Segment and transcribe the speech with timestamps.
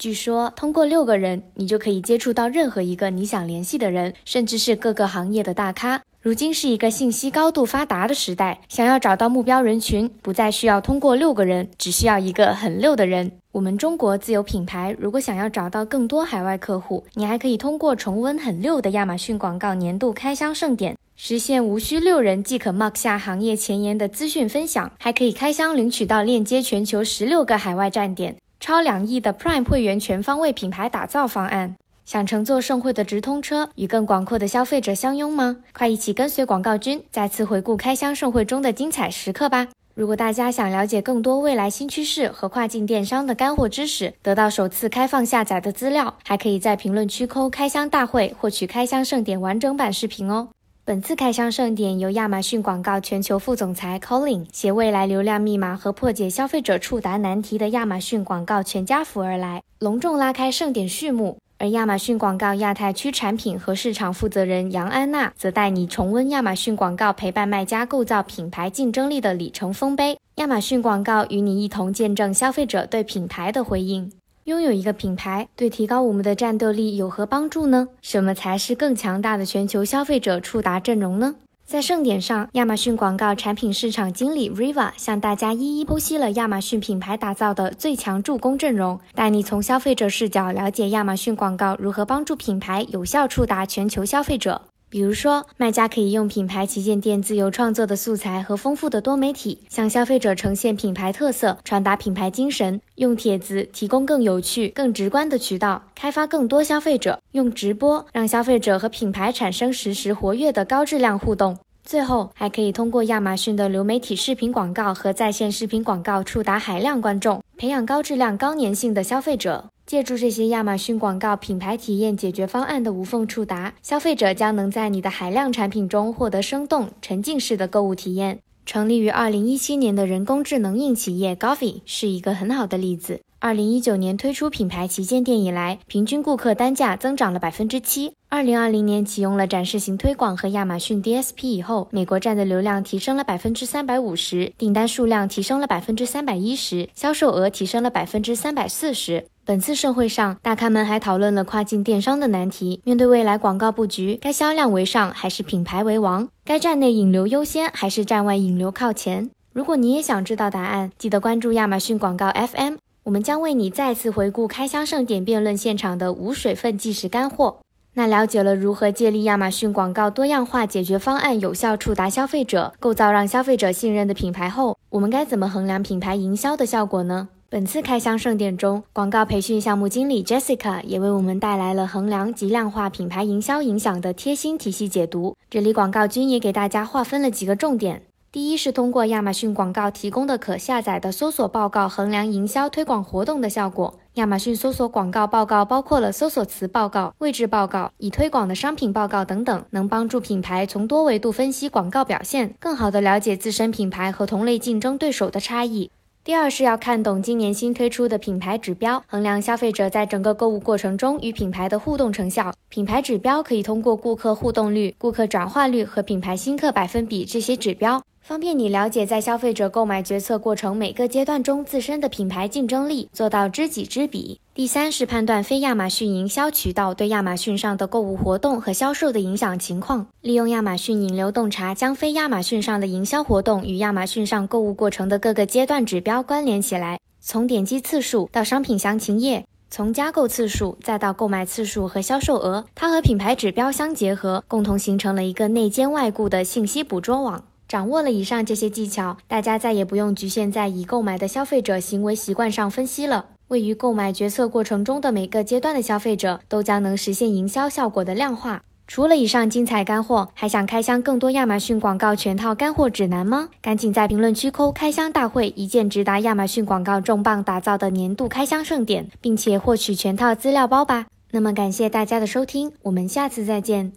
[0.00, 6.00] 据说通过六个人，你就可以接触到任何一个你想联系的人，甚至是各个行业的大咖。
[6.22, 13.30] 如今是一个信息高度发达的时代，想要找到目标人群，不再需要通过六个人，只需要一个很六的人。
[13.52, 28.34] 我们中国自有品牌，如果想要找到更多海外客户，你还可以通过重温很六的亚马逊广告年度开箱盛典，实现无需六人即可 mark 下行业前沿的资讯分享，还可以开箱领取到链接全球十六个海外站点。
[28.60, 35.56] 超两亿的 Prime 会员全方位品牌打造方案，想乘坐盛会的直通车，与更广阔的消费者相拥吗？
[35.72, 39.68] 快一起跟随广告君，再次回顾开箱盛会中的精彩时刻吧！
[39.94, 50.48] 如果大家想了解更多未来新趋势和跨境电商的干货知识，得到首次开放下载的资料，还可以在评论区扣“开箱大会”获取开箱盛典完整版视频哦。
[50.82, 61.38] 本次开箱盛典由亚马逊广告全球副总裁 Colin 携未来流量密码和破解消费者触达难题的亚马逊广告全家福而来，隆重拉开盛典序幕。
[61.58, 70.18] 而亚马逊广告亚太区产品和市场负责人杨安娜则带你重温亚马逊广告陪伴卖家构造品牌竞争力的里程丰碑。
[70.36, 74.10] 亚马逊广告与你一同见证消费者对品牌的回应。
[74.50, 77.86] 拥有一个品牌对提高我们的战斗力有何帮助呢？
[78.02, 81.36] 什么才是更强大的全球消费者触达阵容呢？
[81.64, 94.62] 在盛典上，亚马逊广告产品市场经理 Riva 向大家一一剖析了亚马逊品牌打造的最强助攻阵容，带你从消费者视角了解亚马逊广告如何帮助品牌有效触达全球消费者。
[94.90, 111.56] 比如说，卖家可以用品牌旗舰店自由创作的素材和丰富的多媒体，向消费者呈现品牌特色，传达品牌精神；用帖子提供更有趣、更直观的渠道，开发更多消费者；用直播让消费者和品牌产生实时活跃的高质量互动。
[111.84, 119.66] 最后，还可以通过亚马逊的流媒体视频广告和在线视频广告触达海量观众，培养高质量、高粘性的消费者。
[119.90, 128.38] 借助这些亚马逊广告品牌体验解决方案的无缝触达，消费者将能在你的海量产品中获得生动、沉浸式的购物体验。
[128.64, 133.20] 成立于二零一七年的人工智能硬企业 Gophy 是一个很好的例子。
[133.42, 138.12] 二零一九年推出品牌旗舰店以来，平均顾客单价增长了百分之七。
[138.28, 149.24] 二零二零年启用了展示型推广和亚马逊 DSP 以后，美国站的流量提升了百分之三百五十，订单数量提升了百分之三百一十，销售额提升了百分之三百四十。
[149.46, 152.82] 本次盛会上，大咖们还讨论了跨境电商的难题。
[152.84, 156.28] 面对未来广告布局，该销量为上还是品牌为王？
[156.44, 159.30] 该站内引流优先还是站外引流靠前？
[159.54, 162.74] 如果你也想知道答案，记得关注亚马逊广告 FM，
[163.04, 167.58] 我们将为你再次回顾开箱盛典辩论现场的无水分即时干货。
[167.94, 177.28] 那了解了如何借力亚马逊广告多样化解决方案，有效触达消费者，构造让消费者信任的品牌后，我们该怎么衡量品牌营销的效果呢？
[177.48, 185.36] 本次开箱盛典中，广告培训项目经理 Jessica 也为我们带来了衡量及量化品牌营销影响的贴心体系解读。
[185.50, 188.02] 这里广告君也给大家划分了几个重点：
[188.32, 193.98] 第一是通过亚马逊广告提供的可下载的搜索报告衡量营销推广活动的效果。
[194.14, 205.90] 亚马逊搜索广告报告包括了搜索词报告、位置报告、已推广的商品报告等等，能帮助品牌从多维度分析广告表现，更好地了解自身品牌和同类竞争对手的差异。
[206.22, 212.52] 第二是要看懂今年新推出的品牌指标，衡量消费者在整个购物过程中与品牌的互动成效。
[212.68, 218.00] 品牌指标可以通过顾客互动率、顾客转化率和品牌新客百分比这些指标。
[218.22, 224.38] 方便你了解在消费者购买决策过程每个阶段中自身的品牌竞争力，做到知己知彼。
[224.54, 247.42] 第三是判断非亚马逊营销渠道对亚马逊上的购物活动和销售的影响情况，利用亚马逊引流洞察，将非亚马逊上的营销活动与亚马逊上购物过程的各个阶段指标关联起来，从点击次数到商品详情页，从加购次数再到购买次数和销售额，它和品牌指标相结合，共同形成了一个内兼外顾的信息捕捉网。
[247.70, 253.26] 掌握了以上这些技巧，大家再也不用局限在已购买的消费者行为习惯上分析了。
[253.46, 258.60] 位于购买决策过程中的每个阶段的消费者，都将能实现营销效果的量化。
[258.88, 263.50] 除了以上精彩干货，还想开箱更多亚马逊广告全套干货指南吗？
[263.62, 271.06] 赶紧在评论区扣“开箱大会”，一键直达亚马逊广告重磅打造的年度开箱盛典，并且获取全套资料包吧。
[271.30, 273.92] 那么感谢大家的收听，我们下次再见。